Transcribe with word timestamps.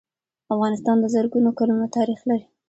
افغانستان 0.53 0.97
د 1.01 1.05
زرګونو 1.15 1.49
کلونو 1.59 1.85
تاریخ 1.97 2.19
لري. 2.29 2.45